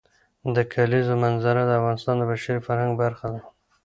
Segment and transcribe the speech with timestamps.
[0.55, 3.41] د کلیزو منظره د افغانستان د بشري فرهنګ برخه ده.